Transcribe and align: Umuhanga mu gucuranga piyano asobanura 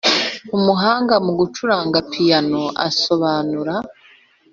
Umuhanga 0.57 1.15
mu 1.25 1.31
gucuranga 1.39 1.97
piyano 2.11 2.61
asobanura 2.87 3.73